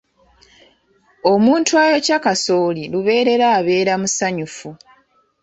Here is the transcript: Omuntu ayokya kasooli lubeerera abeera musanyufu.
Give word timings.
Omuntu 1.31 1.71
ayokya 1.83 2.17
kasooli 2.25 2.83
lubeerera 2.93 3.45
abeera 3.57 3.93
musanyufu. 4.01 4.69